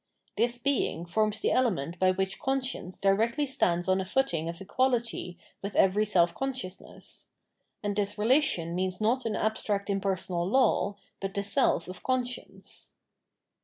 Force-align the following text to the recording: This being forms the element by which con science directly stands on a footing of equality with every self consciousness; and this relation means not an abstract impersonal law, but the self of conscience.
This 0.35 0.57
being 0.57 1.05
forms 1.05 1.41
the 1.41 1.51
element 1.51 1.99
by 1.99 2.09
which 2.09 2.39
con 2.39 2.63
science 2.63 2.97
directly 2.97 3.45
stands 3.45 3.87
on 3.87 4.01
a 4.01 4.03
footing 4.03 4.49
of 4.49 4.59
equality 4.59 5.37
with 5.61 5.75
every 5.75 6.05
self 6.05 6.33
consciousness; 6.33 7.29
and 7.83 7.95
this 7.95 8.17
relation 8.17 8.73
means 8.73 8.99
not 8.99 9.27
an 9.27 9.35
abstract 9.35 9.91
impersonal 9.91 10.47
law, 10.49 10.95
but 11.19 11.35
the 11.35 11.43
self 11.43 11.87
of 11.87 12.01
conscience. 12.01 12.93